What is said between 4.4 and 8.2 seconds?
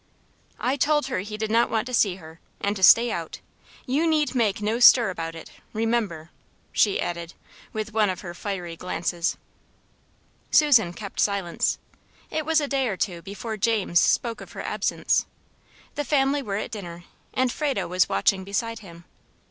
no stir about it; remember:" she added, with one